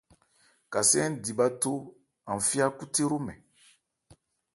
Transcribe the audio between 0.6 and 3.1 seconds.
Kasé ń di bháthó an fí ákhúthé